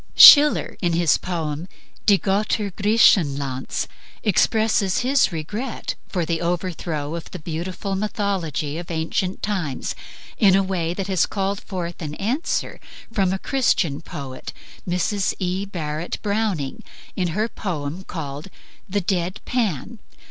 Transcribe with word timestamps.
Schiller, 0.15 0.77
in 0.81 0.93
his 0.93 1.19
poem 1.19 1.67
"Die 2.07 2.17
Gotter 2.17 2.71
Griechenlands," 2.71 3.87
expresses 4.23 5.01
his 5.01 5.31
regret 5.31 5.93
for 6.09 6.25
the 6.25 6.41
overthrow 6.41 7.13
of 7.13 7.29
the 7.29 7.37
beautiful 7.37 7.95
mythology 7.95 8.79
of 8.79 8.89
ancient 8.89 9.43
times 9.43 9.93
in 10.39 10.55
a 10.55 10.63
way 10.63 10.95
which 10.95 11.05
has 11.05 11.27
called 11.27 11.59
forth 11.59 12.01
an 12.01 12.15
answer 12.15 12.79
from 13.13 13.31
a 13.31 13.37
Christian 13.37 14.01
poet, 14.01 14.53
Mrs. 14.89 15.35
E. 15.37 15.65
Barrett 15.65 16.17
Browning, 16.23 16.83
in 17.15 17.27
her 17.37 17.47
poem 17.47 18.03
called 18.03 18.47
"The 18.89 19.01
Dead 19.01 19.39
Pan." 19.45 19.99